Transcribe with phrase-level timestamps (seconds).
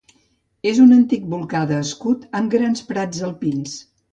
[0.69, 3.79] És un antic volcà d'escut amb grans prats alpins.